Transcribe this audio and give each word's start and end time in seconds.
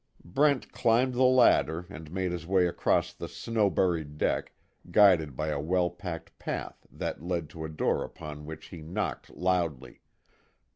Brent 0.25 0.71
climbed 0.71 1.13
the 1.13 1.21
ladder, 1.21 1.85
and 1.87 2.11
made 2.11 2.31
his 2.31 2.47
way 2.47 2.65
across 2.65 3.13
the 3.13 3.27
snow 3.27 3.69
buried 3.69 4.17
deck, 4.17 4.51
guided 4.89 5.35
by 5.35 5.49
a 5.49 5.59
well 5.61 5.91
packed 5.91 6.39
path 6.39 6.87
that 6.91 7.21
led 7.21 7.49
to 7.51 7.65
a 7.65 7.69
door 7.69 8.03
upon 8.03 8.47
which 8.47 8.69
he 8.69 8.81
knocked 8.81 9.29
loudly. 9.29 10.01